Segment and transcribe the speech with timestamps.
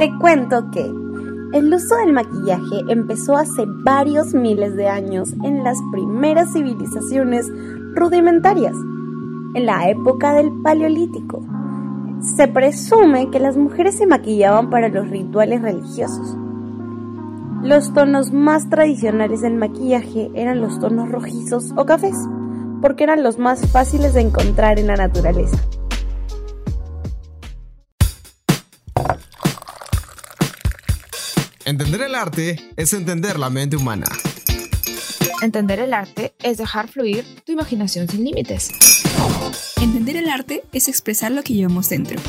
[0.00, 0.80] Te cuento que
[1.52, 7.46] el uso del maquillaje empezó hace varios miles de años en las primeras civilizaciones
[7.94, 8.74] rudimentarias,
[9.52, 11.42] en la época del Paleolítico.
[12.22, 16.34] Se presume que las mujeres se maquillaban para los rituales religiosos.
[17.62, 22.16] Los tonos más tradicionales del maquillaje eran los tonos rojizos o cafés,
[22.80, 25.58] porque eran los más fáciles de encontrar en la naturaleza.
[31.80, 34.04] Entender el arte es entender la mente humana.
[35.40, 38.70] Entender el arte es dejar fluir tu imaginación sin límites.
[39.80, 42.20] Entender el arte es expresar lo que llevamos dentro.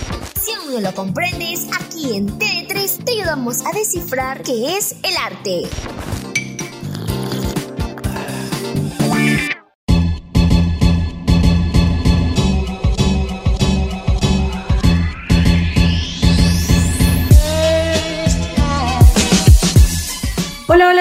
[0.41, 5.17] Si aún no lo comprendes, aquí en T3 te ayudamos a descifrar qué es el
[5.17, 5.63] arte.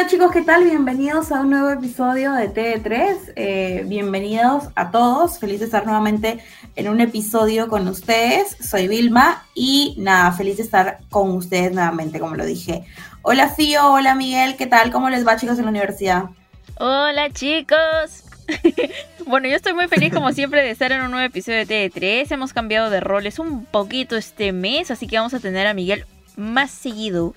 [0.01, 0.65] Hola, chicos, ¿qué tal?
[0.65, 3.35] Bienvenidos a un nuevo episodio de TD3.
[3.37, 5.39] Eh, bienvenidos a todos.
[5.39, 6.43] Feliz de estar nuevamente
[6.75, 8.57] en un episodio con ustedes.
[8.67, 12.87] Soy Vilma y nada, feliz de estar con ustedes nuevamente, como lo dije.
[13.21, 14.91] Hola Fío, hola Miguel, ¿qué tal?
[14.91, 16.31] ¿Cómo les va chicos en la universidad?
[16.79, 18.25] Hola chicos.
[19.27, 22.33] bueno, yo estoy muy feliz como siempre de estar en un nuevo episodio de TD3.
[22.33, 26.07] Hemos cambiado de roles un poquito este mes, así que vamos a tener a Miguel
[26.37, 27.35] más seguido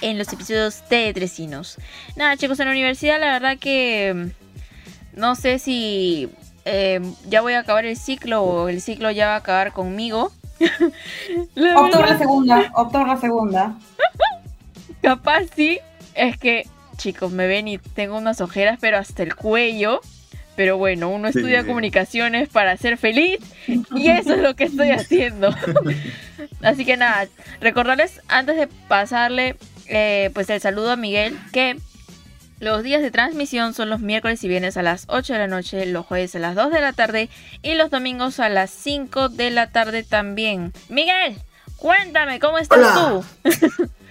[0.00, 1.78] en los episodios de Tresinos.
[2.16, 6.30] Nada, chicos, en la universidad la verdad que mm, no sé si
[6.64, 10.32] eh, ya voy a acabar el ciclo o el ciclo ya va a acabar conmigo.
[11.76, 13.74] opto por la segunda, opto por la segunda.
[15.02, 15.80] Capaz sí,
[16.14, 20.00] es que chicos, me ven y tengo unas ojeras pero hasta el cuello.
[20.56, 25.54] Pero bueno, uno estudia comunicaciones para ser feliz y eso es lo que estoy haciendo.
[26.62, 27.28] Así que nada,
[27.62, 29.56] recordarles antes de pasarle
[29.90, 31.76] eh, pues el saludo a Miguel que
[32.60, 35.86] los días de transmisión son los miércoles y viernes a las 8 de la noche,
[35.86, 37.30] los jueves a las 2 de la tarde
[37.62, 40.72] y los domingos a las 5 de la tarde también.
[40.90, 41.38] Miguel,
[41.76, 43.24] cuéntame, ¿cómo estás tú?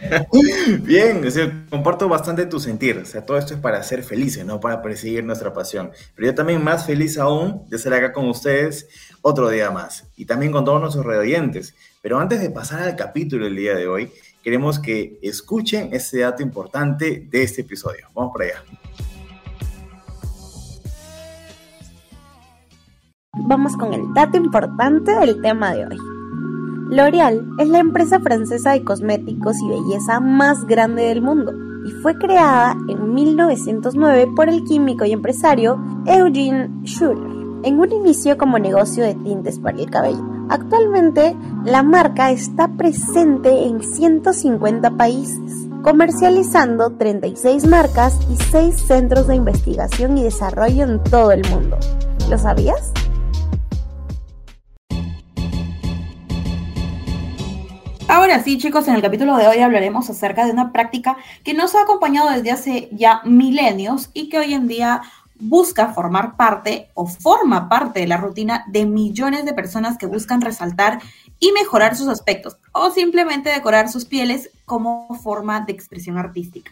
[0.82, 1.24] Bien,
[1.70, 2.98] comparto bastante tu sentir.
[2.98, 5.92] O sea, todo esto es para ser felices, no para perseguir nuestra pasión.
[6.16, 8.88] Pero yo también más feliz aún de estar acá con ustedes
[9.22, 11.76] otro día más y también con todos nuestros redoyentes.
[12.02, 14.12] Pero antes de pasar al capítulo del día de hoy,
[14.50, 18.08] queremos que escuchen este dato importante de este episodio.
[18.16, 18.64] Vamos para allá.
[23.46, 25.98] Vamos con el dato importante del tema de hoy.
[26.90, 31.54] L'Oréal es la empresa francesa de cosméticos y belleza más grande del mundo
[31.86, 38.36] y fue creada en 1909 por el químico y empresario Eugene Schuller en un inicio
[38.36, 40.29] como negocio de tintes para el cabello.
[40.50, 49.36] Actualmente, la marca está presente en 150 países, comercializando 36 marcas y 6 centros de
[49.36, 51.78] investigación y desarrollo en todo el mundo.
[52.32, 52.92] ¿Lo sabías?
[58.08, 61.76] Ahora sí, chicos, en el capítulo de hoy hablaremos acerca de una práctica que nos
[61.76, 65.04] ha acompañado desde hace ya milenios y que hoy en día
[65.40, 70.42] busca formar parte o forma parte de la rutina de millones de personas que buscan
[70.42, 71.00] resaltar
[71.40, 76.72] y mejorar sus aspectos o simplemente decorar sus pieles como forma de expresión artística.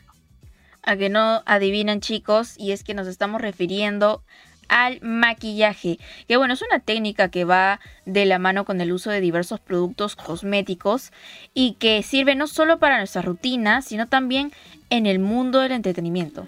[0.84, 4.24] A que no adivinan chicos, y es que nos estamos refiriendo
[4.70, 9.10] al maquillaje, que bueno, es una técnica que va de la mano con el uso
[9.10, 11.12] de diversos productos cosméticos
[11.54, 14.52] y que sirve no solo para nuestra rutina, sino también
[14.90, 16.48] en el mundo del entretenimiento.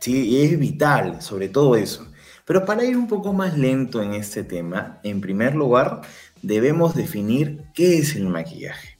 [0.00, 2.06] Sí, es vital, sobre todo eso.
[2.44, 6.02] Pero para ir un poco más lento en este tema, en primer lugar,
[6.40, 8.96] debemos definir qué es el maquillaje.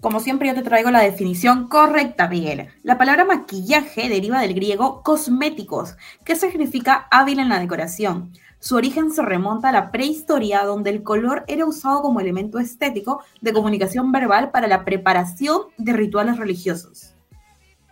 [0.00, 2.68] Como siempre yo te traigo la definición correcta, Miguel.
[2.82, 8.32] La palabra maquillaje deriva del griego cosméticos, que significa hábil en la decoración.
[8.58, 13.22] Su origen se remonta a la prehistoria, donde el color era usado como elemento estético
[13.40, 17.11] de comunicación verbal para la preparación de rituales religiosos.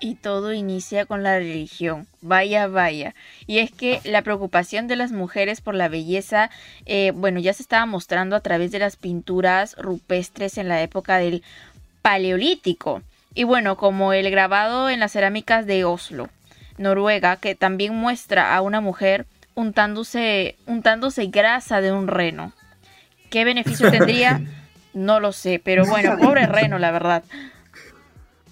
[0.00, 2.06] Y todo inicia con la religión.
[2.22, 3.14] Vaya, vaya.
[3.46, 6.50] Y es que la preocupación de las mujeres por la belleza,
[6.86, 11.18] eh, bueno, ya se estaba mostrando a través de las pinturas rupestres en la época
[11.18, 11.42] del
[12.00, 13.02] Paleolítico.
[13.34, 16.30] Y bueno, como el grabado en las cerámicas de Oslo,
[16.78, 22.52] Noruega, que también muestra a una mujer untándose, untándose grasa de un reno.
[23.28, 24.40] ¿Qué beneficio tendría?
[24.94, 27.22] No lo sé, pero bueno, pobre reno, la verdad.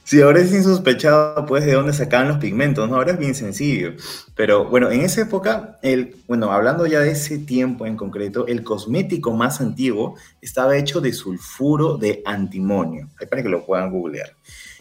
[0.09, 2.97] Sí, ahora es insospechado, pues, de dónde sacaban los pigmentos, ¿no?
[2.97, 3.93] Ahora es bien sencillo.
[4.35, 8.63] Pero bueno, en esa época, el, bueno, hablando ya de ese tiempo en concreto, el
[8.63, 13.11] cosmético más antiguo estaba hecho de sulfuro de antimonio.
[13.29, 14.35] para que lo puedan googlear.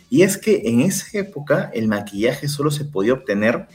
[0.09, 3.67] Y es que en esa época el maquillaje solo se podía obtener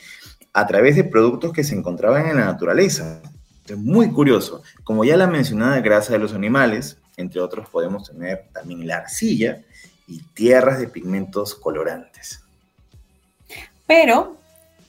[0.54, 3.20] a través de productos que se encontraban en la naturaleza.
[3.68, 4.62] Es muy curioso.
[4.84, 9.62] Como ya la mencionada grasa de los animales, entre otros podemos tener también la arcilla
[10.06, 12.44] y tierras de pigmentos colorantes.
[13.86, 14.36] Pero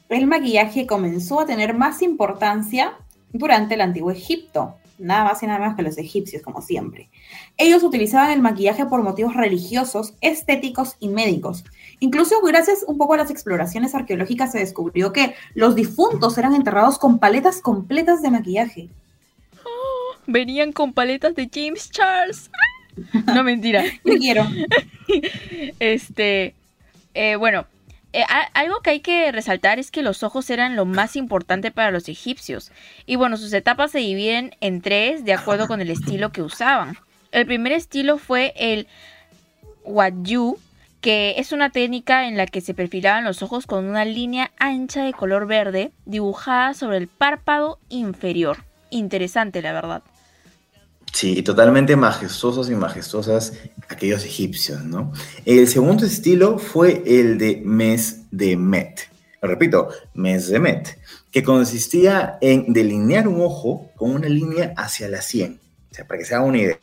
[0.09, 2.97] el maquillaje comenzó a tener más importancia
[3.31, 7.09] durante el antiguo Egipto, nada más y nada menos que los egipcios, como siempre.
[7.57, 11.63] Ellos utilizaban el maquillaje por motivos religiosos, estéticos y médicos.
[11.99, 16.99] Incluso gracias un poco a las exploraciones arqueológicas se descubrió que los difuntos eran enterrados
[16.99, 18.89] con paletas completas de maquillaje.
[20.25, 22.49] Venían con paletas de James Charles.
[23.25, 23.83] No, mentira.
[24.05, 24.47] Yo quiero.
[25.79, 26.55] Este,
[27.13, 27.67] eh, bueno,
[28.13, 28.23] eh,
[28.53, 32.07] algo que hay que resaltar es que los ojos eran lo más importante para los
[32.09, 32.71] egipcios.
[33.05, 36.97] Y bueno, sus etapas se dividen en tres de acuerdo con el estilo que usaban.
[37.31, 38.87] El primer estilo fue el
[39.83, 40.57] Wadyu,
[41.01, 45.03] que es una técnica en la que se perfilaban los ojos con una línea ancha
[45.03, 48.63] de color verde dibujada sobre el párpado inferior.
[48.89, 50.03] Interesante, la verdad.
[51.13, 53.53] Sí, totalmente majestuosos y majestuosas
[53.87, 55.13] aquellos egipcios, ¿no?
[55.45, 58.99] El segundo estilo fue el de Mes de Met.
[59.39, 60.97] Lo repito, Mes de Met,
[61.29, 65.59] que consistía en delinear un ojo con una línea hacia la sien,
[65.91, 66.79] o sea, para que se haga una idea,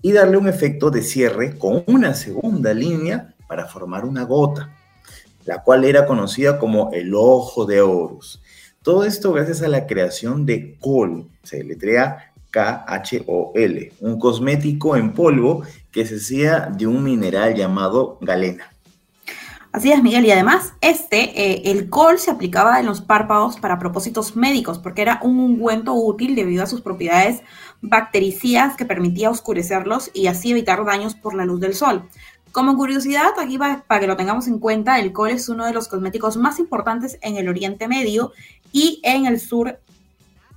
[0.00, 4.76] y darle un efecto de cierre con una segunda línea para formar una gota,
[5.44, 8.40] la cual era conocida como el ojo de Horus.
[8.82, 15.62] Todo esto gracias a la creación de Kohl, se letrea KHOL, un cosmético en polvo
[15.90, 18.70] que se hacía de un mineral llamado galena.
[19.76, 23.78] Así es, Miguel, y además este, eh, el col se aplicaba en los párpados para
[23.78, 27.42] propósitos médicos, porque era un ungüento útil debido a sus propiedades
[27.82, 32.08] bactericidas que permitía oscurecerlos y así evitar daños por la luz del sol.
[32.52, 35.74] Como curiosidad, aquí para, para que lo tengamos en cuenta, el col es uno de
[35.74, 38.32] los cosméticos más importantes en el Oriente Medio
[38.72, 39.78] y en el sur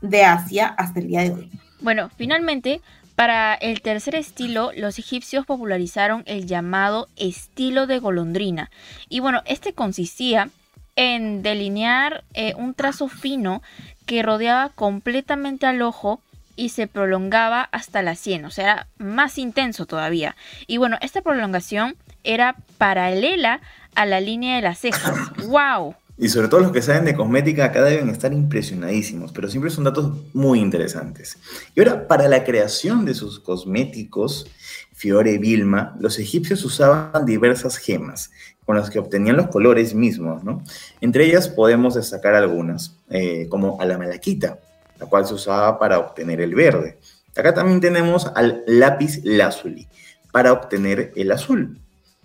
[0.02, 1.52] de Asia hasta el día de hoy.
[1.82, 2.82] Bueno, finalmente,
[3.16, 8.70] para el tercer estilo, los egipcios popularizaron el llamado estilo de golondrina.
[9.10, 10.50] Y bueno, este consistía
[10.96, 13.62] en delinear eh, un trazo fino
[14.06, 16.22] que rodeaba completamente al ojo
[16.56, 20.36] y se prolongaba hasta la sien, o sea, era más intenso todavía.
[20.68, 23.62] Y bueno, esta prolongación era paralela
[23.96, 25.16] a la línea de las cejas.
[25.48, 25.96] ¡Wow!
[26.22, 29.86] Y sobre todo los que saben de cosmética acá deben estar impresionadísimos, pero siempre son
[29.86, 31.38] datos muy interesantes.
[31.74, 34.46] Y ahora, para la creación de sus cosméticos,
[34.92, 38.32] Fiore y Vilma, los egipcios usaban diversas gemas
[38.66, 40.62] con las que obtenían los colores mismos, ¿no?
[41.00, 44.60] Entre ellas podemos destacar algunas, eh, como a la malaquita,
[45.00, 47.00] la cual se usaba para obtener el verde.
[47.34, 49.88] Acá también tenemos al lápiz lazuli,
[50.34, 51.80] para obtener el azul,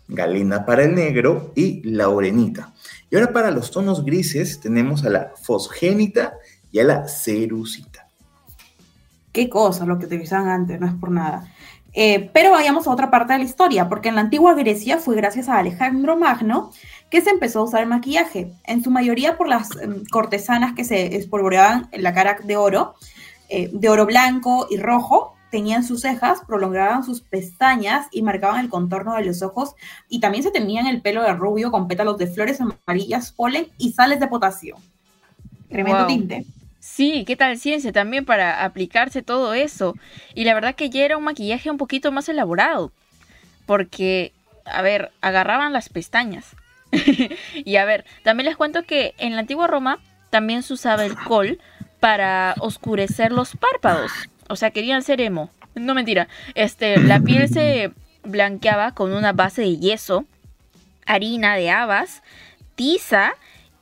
[0.08, 2.74] galena para el negro y laurenita
[3.14, 6.34] y ahora para los tonos grises tenemos a la fosgénita
[6.72, 8.08] y a la cerucita.
[9.30, 11.46] Qué cosa lo que utilizaban antes, no es por nada.
[11.92, 15.14] Eh, pero vayamos a otra parte de la historia, porque en la antigua Grecia fue
[15.14, 16.72] gracias a Alejandro Magno
[17.08, 20.82] que se empezó a usar el maquillaje, en su mayoría por las em, cortesanas que
[20.82, 22.96] se espolvoreaban la cara de oro,
[23.48, 28.68] eh, de oro blanco y rojo, tenían sus cejas, prolongaban sus pestañas y marcaban el
[28.68, 29.76] contorno de los ojos
[30.08, 33.92] y también se tenían el pelo de rubio con pétalos de flores amarillas, polen y
[33.92, 34.74] sales de potasio.
[35.68, 36.44] Tremendo tinte.
[36.80, 39.94] Sí, ¿qué tal ciencia también para aplicarse todo eso?
[40.34, 42.90] Y la verdad que ya era un maquillaje un poquito más elaborado,
[43.64, 44.32] porque,
[44.64, 46.56] a ver, agarraban las pestañas.
[47.54, 50.00] y a ver, también les cuento que en la antigua Roma
[50.30, 51.60] también se usaba el col
[52.00, 54.10] para oscurecer los párpados.
[54.48, 55.50] O sea, querían ser emo.
[55.74, 56.28] No mentira.
[56.54, 60.24] Este, la piel se blanqueaba con una base de yeso,
[61.06, 62.22] harina de habas,
[62.74, 63.34] tiza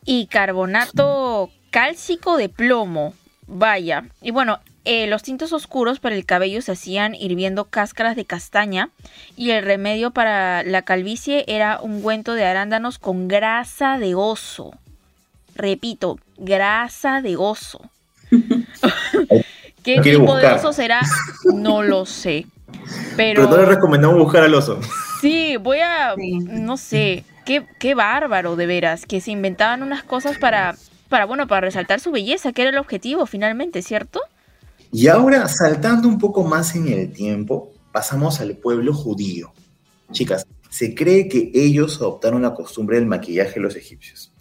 [0.04, 3.14] y carbonato cálcico de plomo.
[3.46, 4.04] Vaya.
[4.20, 8.90] Y bueno, eh, los tintos oscuros para el cabello se hacían hirviendo cáscaras de castaña
[9.36, 14.72] y el remedio para la calvicie era un ungüento de arándanos con grasa de oso.
[15.54, 17.80] Repito, grasa de oso.
[19.82, 21.00] ¿Qué tipo de oso será?
[21.54, 22.46] No lo sé.
[23.16, 24.80] Pero, pero no le recomendamos buscar al oso.
[25.20, 26.14] Sí, voy a.
[26.16, 27.24] No sé.
[27.44, 29.06] Qué, qué bárbaro, de veras.
[29.06, 30.76] Que se inventaban unas cosas para.
[31.08, 34.20] Para, bueno, para resaltar su belleza, que era el objetivo finalmente, ¿cierto?
[34.90, 39.52] Y ahora, saltando un poco más en el tiempo, pasamos al pueblo judío.
[40.10, 44.32] Chicas, se cree que ellos adoptaron la costumbre del maquillaje de los egipcios.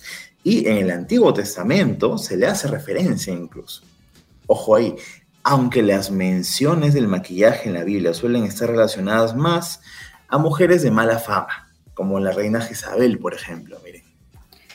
[0.43, 3.83] Y en el Antiguo Testamento se le hace referencia incluso.
[4.47, 4.95] Ojo ahí,
[5.43, 9.81] aunque las menciones del maquillaje en la Biblia suelen estar relacionadas más
[10.27, 14.03] a mujeres de mala fama, como la reina Jezabel, por ejemplo, miren.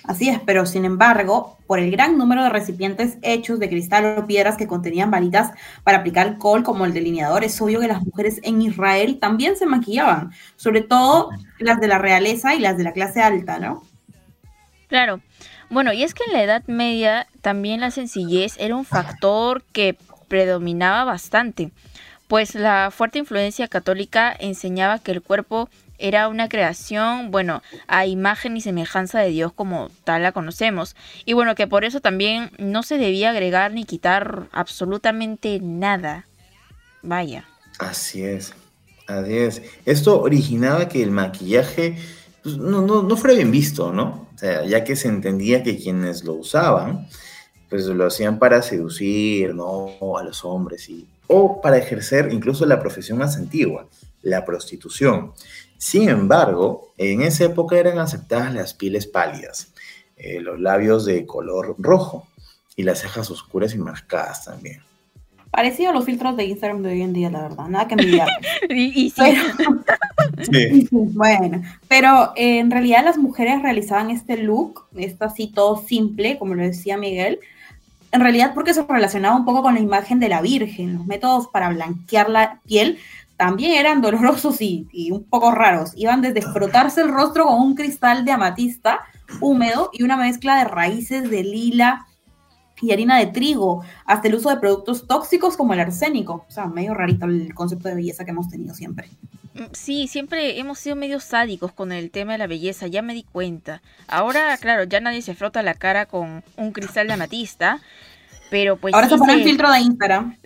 [0.05, 4.27] Así es, pero sin embargo, por el gran número de recipientes hechos de cristal o
[4.27, 5.51] piedras que contenían varitas
[5.83, 9.67] para aplicar alcohol como el delineador, es obvio que las mujeres en Israel también se
[9.67, 13.83] maquillaban, sobre todo las de la realeza y las de la clase alta, ¿no?
[14.87, 15.21] Claro.
[15.71, 19.99] Bueno, y es que en la Edad Media también la sencillez era un factor que
[20.29, 21.71] predominaba bastante,
[22.29, 25.69] pues la fuerte influencia católica enseñaba que el cuerpo
[25.99, 30.95] era una creación, bueno, a imagen y semejanza de Dios como tal la conocemos.
[31.25, 36.27] Y bueno, que por eso también no se debía agregar ni quitar absolutamente nada.
[37.03, 37.47] Vaya.
[37.79, 38.55] Así es,
[39.07, 39.63] así es.
[39.85, 41.97] Esto originaba que el maquillaje
[42.43, 44.29] pues, no, no, no fuera bien visto, ¿no?
[44.35, 47.09] O sea, ya que se entendía que quienes lo usaban,
[47.69, 50.17] pues lo hacían para seducir, ¿no?
[50.19, 53.87] A los hombres y, o para ejercer incluso la profesión más antigua,
[54.23, 55.33] la prostitución.
[55.79, 59.73] Sin embargo, en esa época eran aceptadas las pieles pálidas,
[60.17, 62.27] eh, los labios de color rojo
[62.77, 64.81] y las cejas oscuras y marcadas también.
[65.51, 68.29] Parecido a los filtros de Instagram de hoy en día, la verdad, nada que envidiar.
[68.69, 69.37] y, sí.
[70.51, 70.89] sí.
[70.91, 76.55] Bueno, pero eh, en realidad las mujeres realizaban este look, esto así todo simple, como
[76.55, 77.41] lo decía Miguel,
[78.17, 80.95] en realidad porque se relacionaba un poco con la imagen de la Virgen.
[80.95, 82.99] Los métodos para blanquear la piel
[83.37, 85.93] también eran dolorosos y, y, un poco raros.
[85.97, 89.01] Iban desde frotarse el rostro con un cristal de amatista
[89.41, 92.07] húmedo y una mezcla de raíces de lila
[92.81, 96.45] y harina de trigo, hasta el uso de productos tóxicos como el arsénico.
[96.49, 99.09] O sea, medio rarito el concepto de belleza que hemos tenido siempre.
[99.73, 103.23] Sí, siempre hemos sido medio sádicos con el tema de la belleza, ya me di
[103.23, 103.81] cuenta.
[104.07, 107.81] Ahora, claro, ya nadie se frota la cara con un cristal de amatista,
[108.51, 108.93] pero pues...
[108.93, 110.37] Ahora sí se pone el filtro de Instagram.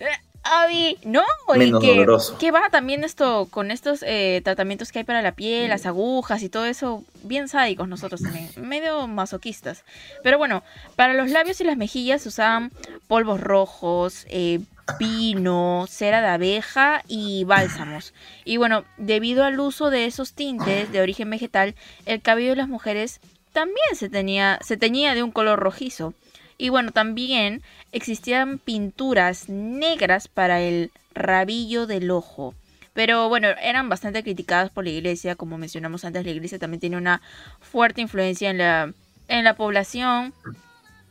[0.43, 2.37] Ay, no, y Menos que, doloroso.
[2.39, 6.41] que va también esto con estos eh, tratamientos que hay para la piel, las agujas
[6.41, 9.83] y todo eso, bien sádicos nosotros también, medio masoquistas.
[10.23, 10.63] Pero bueno,
[10.95, 12.71] para los labios y las mejillas usaban
[13.07, 14.61] polvos rojos, eh,
[14.97, 18.13] pino, cera de abeja y bálsamos.
[18.43, 22.67] Y bueno, debido al uso de esos tintes de origen vegetal, el cabello de las
[22.67, 23.19] mujeres
[23.53, 26.13] también se tenía, se teñía de un color rojizo.
[26.61, 32.53] Y bueno, también existían pinturas negras para el rabillo del ojo.
[32.93, 36.97] Pero bueno, eran bastante criticadas por la iglesia, como mencionamos antes, la iglesia también tiene
[36.97, 37.19] una
[37.61, 38.93] fuerte influencia en la,
[39.27, 40.35] en la población.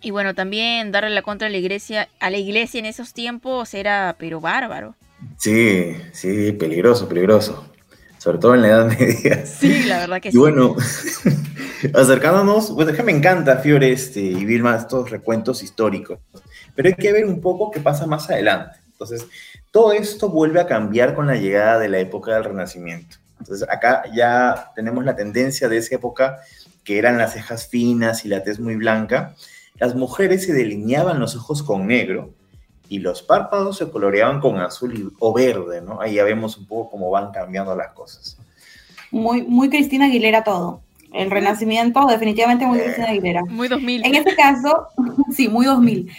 [0.00, 3.75] Y bueno, también darle la contra a la iglesia, a la iglesia en esos tiempos
[3.75, 4.95] era pero bárbaro.
[5.37, 7.70] Sí, sí, peligroso, peligroso.
[8.21, 9.47] Sobre todo en la Edad Media.
[9.47, 10.37] Sí, la verdad que Y sí.
[10.39, 10.77] bueno,
[11.95, 16.19] acercándonos, pues es que me encanta, Fiore, este, y Vilma, estos recuentos históricos.
[16.75, 18.79] Pero hay que ver un poco qué pasa más adelante.
[18.93, 19.27] Entonces,
[19.71, 23.17] todo esto vuelve a cambiar con la llegada de la época del Renacimiento.
[23.39, 26.41] Entonces, acá ya tenemos la tendencia de esa época,
[26.85, 29.35] que eran las cejas finas y la tez muy blanca.
[29.77, 32.35] Las mujeres se delineaban los ojos con negro
[32.91, 36.01] y los párpados se coloreaban con azul y- o verde, ¿no?
[36.01, 38.37] Ahí ya vemos un poco cómo van cambiando las cosas.
[39.13, 40.81] Muy, muy Cristina Aguilera todo.
[41.13, 43.45] El Renacimiento, definitivamente muy Cristina Aguilera.
[43.45, 44.05] Muy 2000.
[44.05, 44.89] En este caso,
[45.33, 46.11] sí, muy 2000.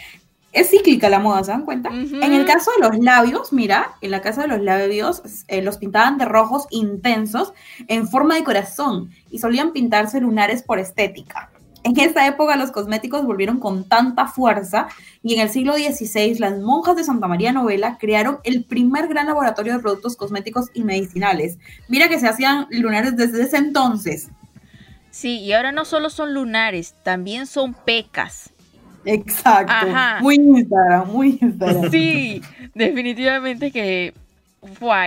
[0.52, 1.90] Es cíclica la moda, ¿se dan cuenta?
[1.90, 2.16] Ujú.
[2.22, 5.76] En el caso de los labios, mira, en la casa de los labios eh, los
[5.78, 7.52] pintaban de rojos intensos
[7.88, 11.50] en forma de corazón y solían pintarse lunares por estética.
[11.84, 14.88] En esta época los cosméticos volvieron con tanta fuerza
[15.22, 19.26] y en el siglo XVI las monjas de Santa María Novela crearon el primer gran
[19.26, 21.58] laboratorio de productos cosméticos y medicinales.
[21.88, 24.28] Mira que se hacían lunares desde ese entonces.
[25.10, 28.50] Sí, y ahora no solo son lunares, también son pecas.
[29.04, 29.72] Exacto.
[29.72, 30.18] Ajá.
[30.20, 31.90] Muy Instagram, muy Instagram.
[31.90, 32.40] Sí,
[32.74, 34.14] definitivamente que,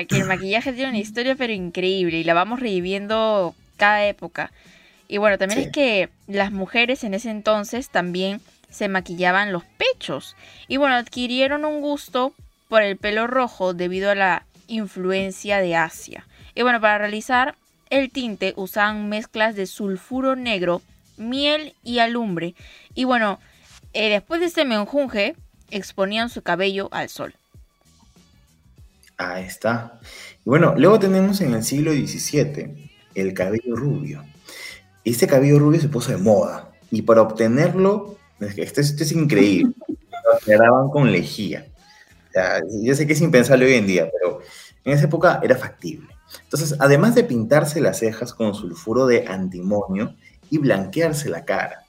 [0.08, 4.52] que el maquillaje tiene una historia pero increíble y la vamos reviviendo cada época.
[5.08, 5.66] Y bueno, también Sí.
[5.68, 10.36] es que las mujeres en ese entonces también se maquillaban los pechos.
[10.68, 12.34] Y bueno, adquirieron un gusto
[12.70, 16.28] por el pelo rojo debido a la influencia de Asia.
[16.56, 17.56] Y bueno, para realizar
[17.90, 20.82] el tinte usaban mezclas de sulfuro negro,
[21.18, 22.56] miel y alumbre.
[22.96, 23.40] Y bueno,
[23.94, 25.36] eh, después de este menjunje,
[25.70, 27.36] exponían su cabello al sol.
[29.18, 30.00] Ahí está.
[30.46, 34.26] Y bueno, luego tenemos en el siglo XVII el cabello rubio.
[35.06, 36.72] Este cabello rubio se puso de moda.
[36.92, 39.74] Y para obtenerlo, esto, es- esto es increíble.
[40.26, 41.68] Lo aclaraban con lejía.
[42.30, 44.40] O sea, yo sé que es impensable hoy en día, pero
[44.84, 46.10] en esa época era factible.
[46.44, 50.16] Entonces, además de pintarse las cejas con sulfuro de antimonio
[50.50, 51.86] y blanquearse la cara,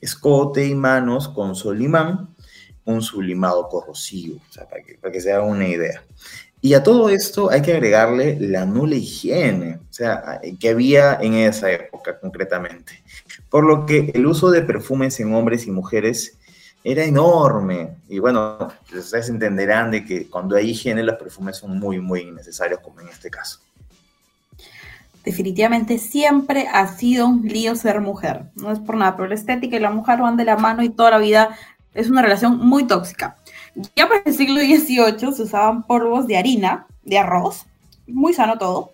[0.00, 2.28] escote y manos con solimán,
[2.84, 6.02] un sublimado corrosivo, o sea, para que, para que se hagan una idea.
[6.60, 11.34] Y a todo esto hay que agregarle la nula higiene, o sea, que había en
[11.34, 13.04] esa época concretamente.
[13.48, 16.36] Por lo que el uso de perfumes en hombres y mujeres
[16.82, 17.96] era enorme.
[18.08, 22.80] Y bueno, ustedes entenderán de que cuando hay higiene los perfumes son muy, muy innecesarios,
[22.80, 23.60] como en este caso.
[25.24, 28.44] Definitivamente siempre ha sido un lío ser mujer.
[28.54, 30.88] No es por nada, pero la estética y la mujer van de la mano y
[30.88, 31.50] toda la vida
[31.94, 33.36] es una relación muy tóxica.
[33.94, 37.66] Ya para el siglo XVIII se usaban polvos de harina, de arroz,
[38.08, 38.90] muy sano todo,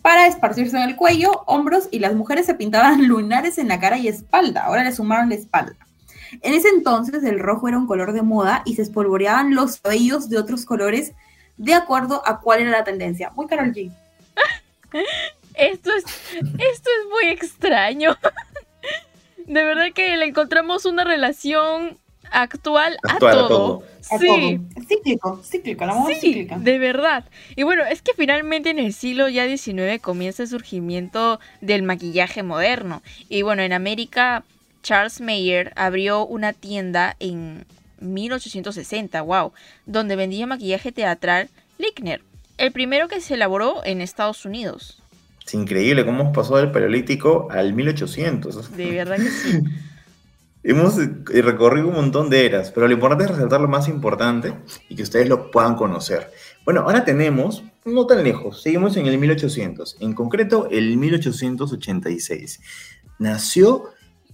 [0.00, 3.98] para esparcirse en el cuello, hombros y las mujeres se pintaban lunares en la cara
[3.98, 4.64] y espalda.
[4.64, 5.76] Ahora le sumaron la espalda.
[6.42, 10.28] En ese entonces el rojo era un color de moda y se espolvoreaban los cabellos
[10.28, 11.14] de otros colores
[11.56, 13.32] de acuerdo a cuál era la tendencia.
[13.34, 13.90] Muy Carol G.
[15.54, 16.04] Esto es,
[16.34, 18.16] esto es muy extraño.
[19.46, 21.98] De verdad que le encontramos una relación
[22.30, 23.82] actual, a todo.
[24.00, 24.60] Sí.
[24.86, 27.24] Cíclico, cíclico, la moda sí, De verdad.
[27.56, 32.42] Y bueno, es que finalmente en el siglo ya XIX comienza el surgimiento del maquillaje
[32.42, 33.02] moderno.
[33.28, 34.44] Y bueno, en América,
[34.82, 37.66] Charles Mayer abrió una tienda en
[38.00, 39.52] 1860, wow,
[39.86, 42.22] donde vendía maquillaje teatral Lickner,
[42.56, 45.02] el primero que se elaboró en Estados Unidos.
[45.46, 48.76] Es increíble cómo pasó del paleolítico al 1800.
[48.76, 49.62] De verdad que sí.
[50.64, 54.54] Hemos eh, recorrido un montón de eras, pero lo importante es resaltar lo más importante
[54.88, 56.32] y que ustedes lo puedan conocer.
[56.64, 62.60] Bueno, ahora tenemos, no tan lejos, seguimos en el 1800, en concreto el 1886.
[63.20, 63.84] Nació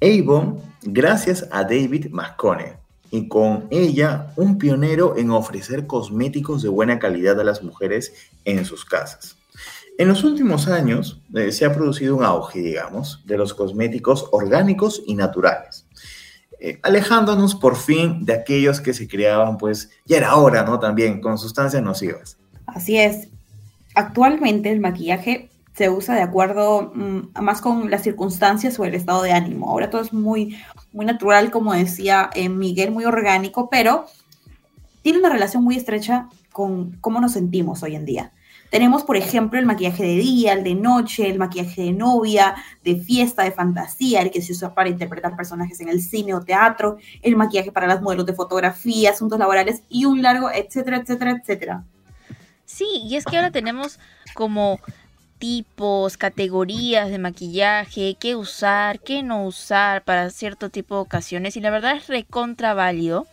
[0.00, 2.78] Avon gracias a David Mascone
[3.10, 8.12] y con ella un pionero en ofrecer cosméticos de buena calidad a las mujeres
[8.44, 9.36] en sus casas.
[9.96, 15.02] En los últimos años eh, se ha producido un auge, digamos, de los cosméticos orgánicos
[15.06, 15.83] y naturales.
[16.60, 20.78] Eh, alejándonos por fin de aquellos que se creaban, pues ya era hora, ¿no?
[20.78, 22.36] También con sustancias nocivas.
[22.66, 23.28] Así es.
[23.94, 29.22] Actualmente el maquillaje se usa de acuerdo mm, más con las circunstancias o el estado
[29.22, 29.70] de ánimo.
[29.70, 30.56] Ahora todo es muy,
[30.92, 34.06] muy natural, como decía eh, Miguel, muy orgánico, pero
[35.02, 38.32] tiene una relación muy estrecha con cómo nos sentimos hoy en día.
[38.74, 42.96] Tenemos, por ejemplo, el maquillaje de día, el de noche, el maquillaje de novia, de
[42.96, 46.96] fiesta, de fantasía, el que se usa para interpretar personajes en el cine o teatro,
[47.22, 51.84] el maquillaje para las modelos de fotografía, asuntos laborales y un largo, etcétera, etcétera, etcétera.
[52.64, 54.00] Sí, y es que ahora tenemos
[54.34, 54.80] como
[55.38, 61.60] tipos, categorías de maquillaje, qué usar, qué no usar para cierto tipo de ocasiones y
[61.60, 63.28] la verdad es recontra válido.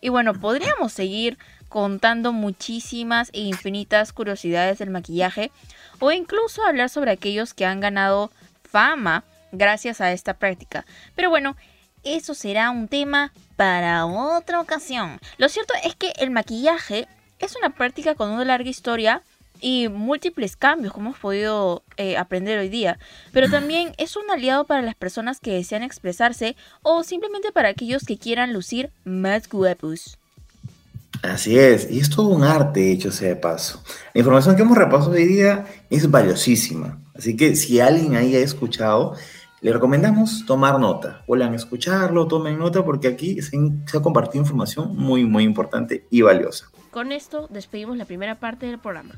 [0.00, 1.36] Y bueno, podríamos seguir
[1.68, 5.50] contando muchísimas e infinitas curiosidades del maquillaje
[5.98, 8.30] o incluso hablar sobre aquellos que han ganado
[8.64, 10.84] fama gracias a esta práctica.
[11.14, 11.56] Pero bueno,
[12.04, 15.18] eso será un tema para otra ocasión.
[15.38, 19.22] Lo cierto es que el maquillaje es una práctica con una larga historia
[19.60, 22.98] y múltiples cambios, como hemos podido eh, aprender hoy día,
[23.32, 28.04] pero también es un aliado para las personas que desean expresarse o simplemente para aquellos
[28.04, 30.18] que quieran lucir más guapos.
[31.32, 33.82] Así es, y es todo un arte, hecho sea de paso.
[34.14, 38.38] La información que hemos repasado hoy día es valiosísima, así que si alguien ahí ha
[38.38, 39.14] escuchado,
[39.60, 41.24] le recomendamos tomar nota.
[41.26, 46.06] Vuelvan a escucharlo, tomen nota, porque aquí se, se ha compartido información muy, muy importante
[46.10, 46.70] y valiosa.
[46.92, 49.16] Con esto despedimos la primera parte del programa.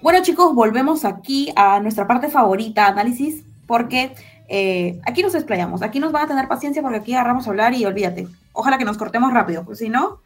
[0.00, 4.14] Bueno chicos, volvemos aquí a nuestra parte favorita, análisis, porque
[4.48, 7.74] eh, aquí nos explayamos, aquí nos van a tener paciencia porque aquí agarramos a hablar
[7.74, 8.28] y olvídate.
[8.52, 10.20] Ojalá que nos cortemos rápido, pues si no...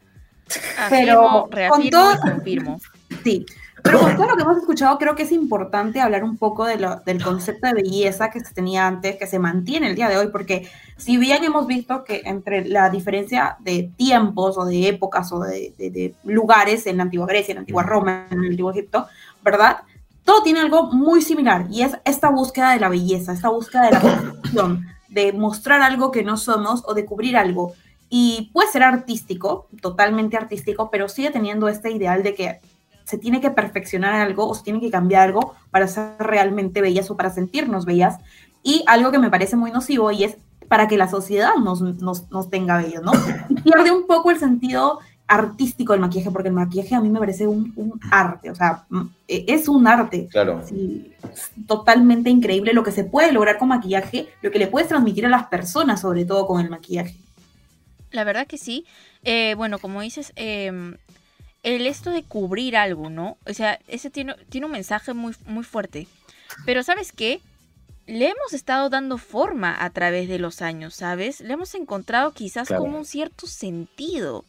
[0.89, 2.79] pero con todo, confirmo.
[3.23, 3.45] Sí,
[3.83, 6.77] pero con todo lo que hemos escuchado, creo que es importante hablar un poco de
[6.77, 10.17] lo, del concepto de belleza que se tenía antes, que se mantiene el día de
[10.17, 15.31] hoy, porque si bien hemos visto que entre la diferencia de tiempos o de épocas
[15.31, 18.71] o de, de lugares en la antigua Grecia, en la antigua Roma, en el antiguo
[18.71, 19.07] Egipto,
[19.43, 19.77] ¿verdad?
[20.23, 23.91] Todo tiene algo muy similar y es esta búsqueda de la belleza, esta búsqueda de
[23.91, 27.73] la perfección, de mostrar algo que no somos o de cubrir algo.
[28.09, 32.61] Y puede ser artístico, totalmente artístico, pero sigue teniendo este ideal de que
[33.03, 37.11] se tiene que perfeccionar algo o se tiene que cambiar algo para ser realmente bellas
[37.11, 38.17] o para sentirnos bellas.
[38.61, 40.37] Y algo que me parece muy nocivo y es
[40.69, 43.11] para que la sociedad nos, nos, nos tenga bellos, ¿no?
[43.63, 44.99] pierde un poco el sentido
[45.33, 49.01] artístico el maquillaje, porque el maquillaje a mí me parece un, arte, o sea, mm,
[49.27, 50.27] e, es un arte.
[50.29, 50.61] Claro.
[51.67, 55.29] totalmente increíble lo que se puede lograr con maquillaje, lo que le puedes transmitir a
[55.29, 57.15] las personas, sobre todo con el maquillaje.
[58.11, 58.85] La verdad que sí.
[59.23, 60.97] Eh, bueno, como dices, em,
[61.63, 63.37] el esto de cubrir algo, ¿no?
[63.47, 66.07] O sea, ese tiene, tiene un mensaje muy, muy fuerte.
[66.65, 67.41] Pero ¿sabes qué?
[68.05, 71.39] le hemos estado dando forma a través de los años, ¿sabes?
[71.39, 72.83] Le hemos encontrado quizás Claro.
[72.83, 74.43] como un cierto sentido.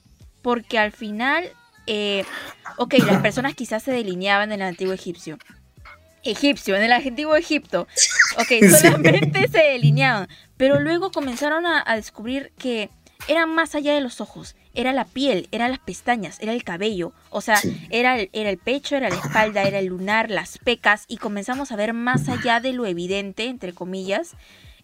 [0.44, 1.50] Porque al final,
[1.88, 2.24] eh,
[2.76, 5.38] ok, las personas quizás se delineaban en el antiguo egipcio.
[6.22, 7.88] Egipcio, en el antiguo Egipto.
[8.38, 8.70] Ok, Sí.
[8.70, 10.28] solamente se delineaban.
[10.57, 12.90] Pero luego comenzaron a, a descubrir que
[13.26, 14.54] eran más allá de los ojos.
[14.74, 17.12] Era la piel, eran las pestañas, era el cabello.
[17.30, 17.74] O sea, Sí.
[17.90, 21.04] era el, era el pecho, era la espalda, era el lunar, las pecas.
[21.09, 24.33] Y comenzamos a ver más allá de lo evidente, entre comillas.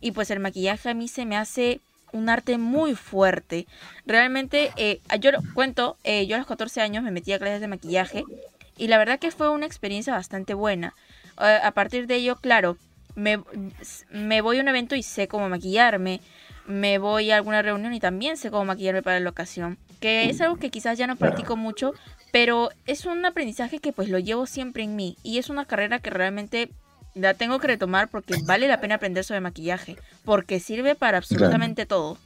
[0.01, 1.81] Y pues el maquillaje a mí se me hace
[2.13, 3.67] un arte muy fuerte.
[4.07, 7.69] Realmente, eh, yo cuento, eh, yo a los 14 años me metí a clases de
[7.69, 8.25] maquillaje.
[8.77, 10.95] Y la verdad que fue una experiencia bastante buena.
[11.41, 12.77] Eh, a partir de ello, claro,
[13.15, 13.43] me,
[14.11, 16.21] me voy a un evento y sé cómo maquillarme.
[16.67, 19.79] Me voy a alguna reunión y también sé cómo maquillarme para la ocasión.
[20.01, 21.93] Que es algo que quizás ya no practico mucho,
[22.33, 25.17] pero es un aprendizaje que pues lo llevo siempre en mí.
[25.23, 26.71] Y es una carrera que realmente
[27.15, 29.97] la tengo que retomar porque vale la pena aprender sobre maquillaje.
[30.25, 32.19] Porque sirve para absolutamente todo.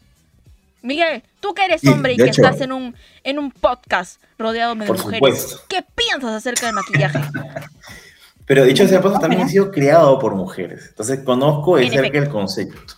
[0.82, 2.42] Miguel, tú que eres hombre y de que hecho.
[2.42, 5.60] estás en un, en un podcast rodeado de Por mujeres, supuesto.
[5.68, 7.20] ¿qué piensas acerca del maquillaje?
[8.46, 10.86] Pero dicho sea paso, también he sido creado por mujeres.
[10.90, 12.24] Entonces conozco de En cerca efecto.
[12.24, 12.94] el concepto.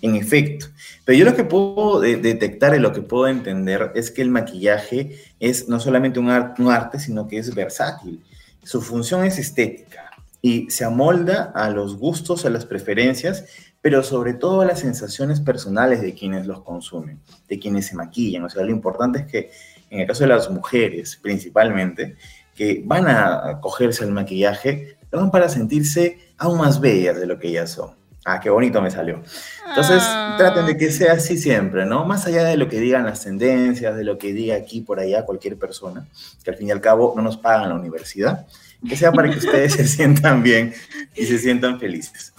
[0.00, 0.66] En efecto.
[1.04, 4.30] Pero yo lo que puedo de- detectar y lo que puedo entender es que el
[4.30, 8.24] maquillaje es no solamente un, un arte, sino que es versátil.
[8.64, 10.05] Su función es estética
[10.46, 13.46] y se amolda a los gustos, a las preferencias,
[13.80, 18.44] pero sobre todo a las sensaciones personales de quienes los consumen, de quienes se maquillan.
[18.44, 19.50] O sea, lo importante es que
[19.90, 22.14] en el caso de las mujeres principalmente,
[22.54, 27.40] que van a cogerse el maquillaje, lo van para sentirse aún más bellas de lo
[27.40, 27.96] que ellas son.
[28.28, 29.22] Ah, qué bonito me salió.
[29.68, 30.34] Entonces, Ah.
[30.36, 32.04] traten de que sea así siempre, ¿no?
[32.04, 35.24] Más allá de lo que digan las tendencias, de lo que diga aquí, por allá,
[35.24, 36.08] cualquier persona,
[36.42, 38.46] que al fin y al cabo no nos pagan la universidad,
[38.88, 40.74] que sea para que ustedes se sientan bien
[41.14, 42.32] y se sientan felices.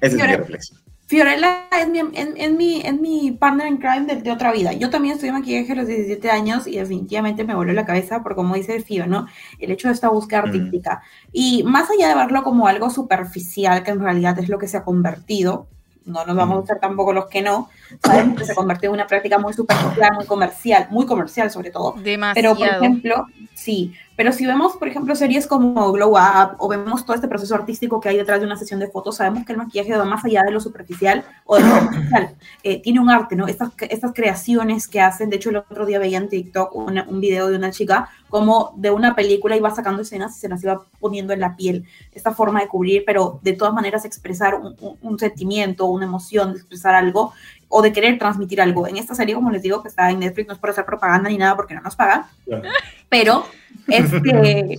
[0.00, 0.78] Esa es mi reflexión.
[1.14, 4.72] Fiorella es mi, en, en mi, en mi partner in crime de, de otra vida.
[4.72, 8.34] Yo también estudié maquillaje a los 17 años y definitivamente me voló la cabeza por,
[8.34, 9.28] como dice Fio, ¿no?
[9.60, 10.46] El hecho de esta búsqueda Mm.
[10.46, 11.02] artística.
[11.32, 14.76] Y más allá de verlo como algo superficial, que en realidad es lo que se
[14.76, 15.68] ha convertido,
[16.04, 17.70] no nos vamos a hacer tampoco los que no,
[18.04, 21.70] sabemos que se ha convertido en una práctica muy superficial, muy comercial, muy comercial sobre
[21.70, 21.92] todo.
[21.92, 22.56] Demasiado.
[22.56, 27.04] Pero, por ejemplo, sí, pero si vemos, por ejemplo, series como Glow Up o vemos
[27.04, 29.58] todo este proceso artístico que hay detrás de una sesión de fotos, sabemos que el
[29.58, 32.34] maquillaje va más allá de lo superficial o de lo superficial.
[32.62, 33.46] Eh, tiene un arte, ¿no?
[33.48, 37.20] Estas, estas creaciones que hacen, de hecho, el otro día veía en TikTok una- un
[37.20, 40.82] video de una chica como de una película iba sacando escenas y se las iba
[41.00, 41.84] poniendo en la piel.
[42.12, 46.50] Esta forma de cubrir, pero de todas maneras expresar un, un- un sentimiento, una emoción,
[46.52, 47.32] expresar algo
[47.76, 48.86] o de querer transmitir algo.
[48.86, 51.28] En esta serie, como les digo, que está en Netflix, no es por hacer propaganda
[51.28, 52.26] ni nada porque no nos pagan,
[53.08, 53.44] pero
[53.88, 54.78] este,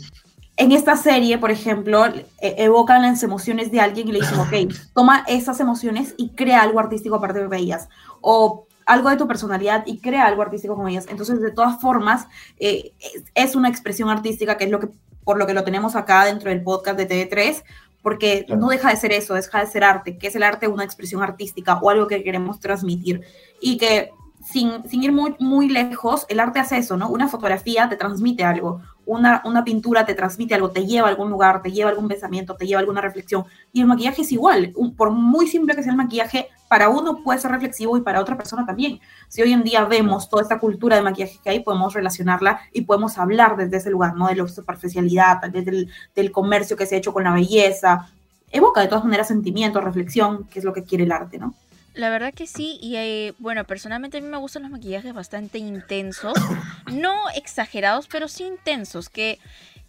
[0.55, 4.73] en esta serie, por ejemplo, e- evocan las emociones de alguien y le dicen, ok,
[4.93, 7.89] toma esas emociones y crea algo artístico a partir de ellas.
[8.21, 11.07] O algo de tu personalidad y crea algo artístico con ellas.
[11.09, 12.27] Entonces, de todas formas,
[12.59, 14.87] eh, es, es una expresión artística que es lo que,
[15.25, 17.61] por lo que lo tenemos acá dentro del podcast de TV3,
[18.05, 20.83] porque no deja de ser eso, deja de ser arte, que es el arte una
[20.83, 23.21] expresión artística o algo que queremos transmitir.
[23.59, 24.11] Y que
[24.43, 27.09] sin, sin ir muy, muy lejos, el arte hace eso, ¿no?
[27.09, 31.29] Una fotografía te transmite algo, una, una pintura te transmite algo, te lleva a algún
[31.29, 33.45] lugar, te lleva a algún pensamiento, te lleva a alguna reflexión.
[33.71, 37.39] Y el maquillaje es igual, por muy simple que sea el maquillaje, para uno puede
[37.39, 38.99] ser reflexivo y para otra persona también.
[39.27, 42.81] Si hoy en día vemos toda esta cultura de maquillaje que hay, podemos relacionarla y
[42.81, 44.27] podemos hablar desde ese lugar, ¿no?
[44.27, 48.09] De la superficialidad, tal vez del, del comercio que se ha hecho con la belleza.
[48.51, 51.53] Evoca de todas maneras sentimiento, reflexión, que es lo que quiere el arte, ¿no?
[51.95, 55.59] La verdad que sí, y eh, bueno, personalmente a mí me gustan los maquillajes bastante
[55.59, 56.33] intensos,
[56.91, 59.39] no exagerados, pero sí intensos, que,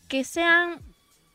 [0.07, 0.81] que sean,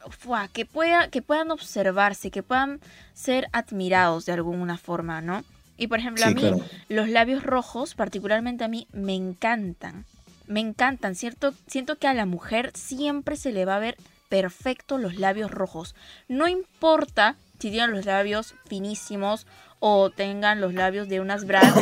[0.10, 2.80] fuá, que, pueda, que puedan observarse, que puedan
[3.14, 5.44] ser admirados de alguna forma, ¿no?
[5.78, 6.64] Y por ejemplo, a mí claro.
[6.88, 10.06] los labios rojos, particularmente a mí, me encantan,
[10.48, 11.54] me encantan, ¿cierto?
[11.68, 13.98] Siento que a la mujer siempre se le va a ver
[14.30, 15.96] perfecto los labios rojos,
[16.30, 19.46] no importa si tienen los labios finísimos
[19.82, 21.76] o tengan los labios de unas bras.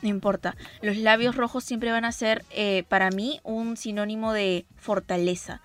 [0.00, 0.54] No importa.
[0.80, 5.60] Los labios rojos siempre van a ser, eh, para mí, un sinónimo de fortaleza.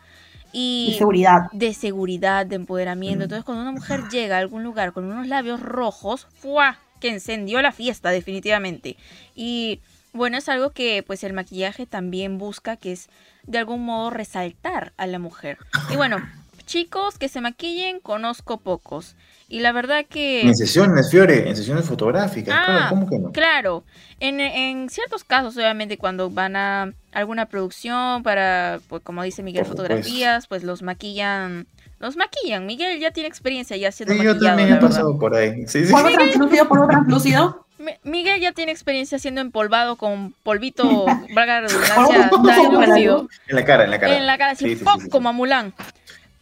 [0.52, 1.52] Y Y seguridad.
[1.52, 3.26] de seguridad, de empoderamiento.
[3.26, 6.80] Entonces, cuando una mujer llega a algún lugar con unos labios rojos, ¡fua!
[7.00, 8.96] que encendió la fiesta, definitivamente.
[9.36, 9.82] Y
[10.14, 13.10] bueno, es algo que pues el maquillaje también busca, que es
[13.44, 15.58] de algún modo resaltar a la mujer.
[15.92, 16.18] Y bueno,
[16.66, 19.16] chicos que se maquillen, conozco pocos.
[19.50, 20.42] Y la verdad que...
[20.42, 23.32] En sesiones, Fiore, en sesiones fotográficas, Ah, claro, ¿cómo que no?
[23.32, 23.84] Claro,
[24.20, 29.62] en, en ciertos casos, obviamente, cuando van a alguna producción para, pues como dice Miguel,
[29.64, 29.94] Por supuesto.
[29.96, 31.68] fotografías, pues los maquillan,
[32.00, 32.66] nos maquillan.
[32.66, 34.88] Miguel ya tiene experiencia ya haciendo Sí, yo también he verdad.
[34.88, 35.68] pasado por ahí.
[35.68, 35.92] Sí, sí.
[35.92, 37.68] Polvo translúcido, polvo translúcido.
[37.78, 43.28] Mi- Miguel ya tiene experiencia siendo empolvado con polvito, valga la redundancia, translúcido.
[43.48, 44.18] En la cara, en la cara.
[44.18, 44.96] En la cara, así, Sí, sí, ¡pop!
[44.98, 45.10] sí, sí.
[45.10, 45.74] como a Mulan.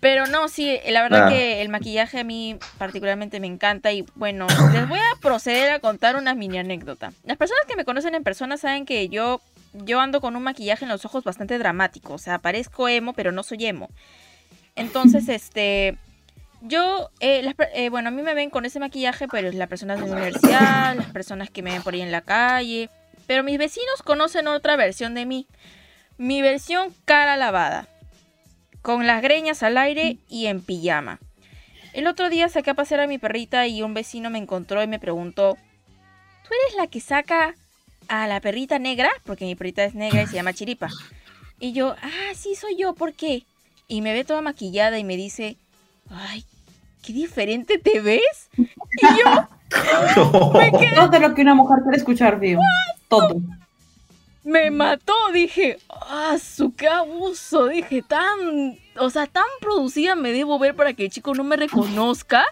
[0.02, 1.30] Pero no, sí, la verdad Ah.
[1.30, 5.80] que el maquillaje a mí particularmente me encanta y bueno, les voy a proceder a
[5.80, 7.14] contar una mini anécdota.
[7.24, 9.42] Las personas que me conocen en persona saben que yo,
[9.74, 13.32] yo ando con un maquillaje en los ojos bastante dramático, o sea, parezco emo, pero
[13.32, 13.90] no soy emo.
[14.76, 15.98] Entonces, este,
[16.62, 19.68] yo, eh, las eh, bueno, a mí me ven con ese maquillaje, pero es las
[19.70, 22.90] personas de la universidad, las personas que me ven por ahí en la calle,
[23.28, 25.48] pero mis vecinos conocen otra versión de mí.
[26.18, 27.88] Mi versión cara lavada,
[28.82, 31.20] con las greñas al aire y en pijama.
[31.94, 34.88] El otro día saqué a pasear a mi perrita y un vecino me encontró y
[34.88, 35.58] me preguntó,
[36.44, 37.56] ¿tú eres la que saca
[38.08, 39.10] a la perrita negra?
[39.26, 40.90] Porque mi perrita es negra y se llama Chiripa.
[41.60, 43.44] Y yo, ah, sí, soy yo, ¿por qué?
[43.88, 45.58] Y me ve toda maquillada y me dice,
[46.10, 46.46] ay,
[47.04, 48.50] qué diferente te ves.
[48.56, 48.66] Y
[49.20, 49.48] yo,
[50.54, 52.60] me quedé Todo de lo que una mujer quiere escuchar, Fío.
[53.08, 53.42] Todo.
[54.44, 60.58] Me mató, dije, ah, su qué abuso, dije, tan, o sea, tan producida me debo
[60.58, 62.46] ver para que el chico no me reconozca.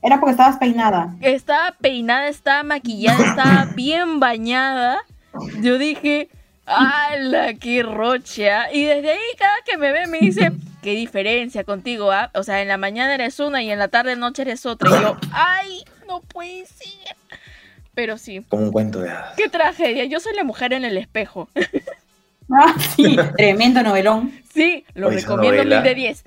[0.00, 1.14] Era porque estabas peinada.
[1.20, 5.00] Estaba peinada, estaba maquillada, estaba bien bañada.
[5.60, 6.28] Yo dije,
[6.66, 8.72] ¡ala, qué rocha!
[8.72, 10.52] Y desde ahí cada que me ve me dice,
[10.82, 12.30] qué diferencia contigo, ¿ah?
[12.34, 14.88] O sea, en la mañana eres una y en la tarde noche eres otra.
[14.88, 17.16] Y yo, ¡ay, no puede ser!
[17.98, 19.34] Pero sí, Como un cuento de hadas.
[19.36, 20.04] qué tragedia.
[20.04, 21.48] Yo soy la mujer en el espejo.
[22.50, 24.32] Ah, sí, tremendo novelón.
[24.54, 26.24] Sí, lo esa recomiendo mil de diez.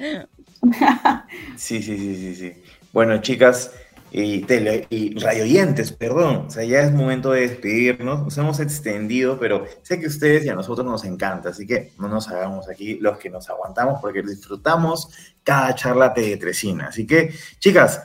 [1.55, 2.53] Sí, sí, sí, sí, sí.
[2.93, 3.71] Bueno, chicas
[4.11, 6.45] y, tele, y radioyentes, perdón.
[6.47, 8.21] O sea, ya es momento de despedirnos.
[8.21, 11.49] Nos hemos extendido, pero sé que a ustedes y a nosotros nos encanta.
[11.49, 15.09] Así que no nos hagamos aquí los que nos aguantamos porque disfrutamos
[15.43, 16.89] cada charla tresina.
[16.89, 18.03] Así que, chicas,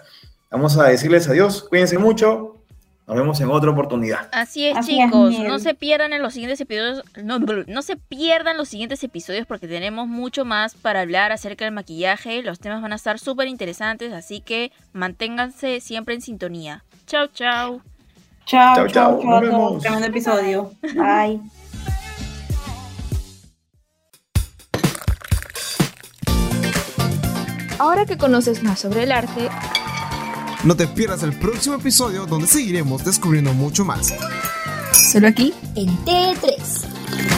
[0.51, 1.65] vamos a decirles adiós.
[1.69, 2.56] Cuídense mucho.
[3.07, 4.29] Nos vemos en otra oportunidad.
[4.33, 5.39] Así es, Así chicos.
[5.39, 7.05] No se pierdan en los siguientes episodios.
[7.23, 11.73] No, no se pierdan los siguientes episodios porque tenemos mucho más para hablar acerca del
[11.73, 12.43] maquillaje.
[12.43, 16.83] Los temas van a estar súper interesantes, así que manténganse siempre en sintonía.
[17.07, 17.81] Chao, chao.
[18.45, 19.41] Chao, Chao, chao, chao.
[19.51, 19.79] chao.
[19.79, 20.73] Tremendo episodio.
[20.83, 21.41] Bye.
[27.79, 29.49] Ahora que conoces más sobre el arte,
[30.67, 34.13] No te pierdas el próximo episodio donde seguiremos descubriendo mucho más.
[35.13, 37.36] Solo aquí En T3.